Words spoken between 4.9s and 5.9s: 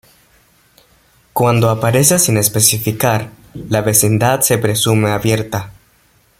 abierta.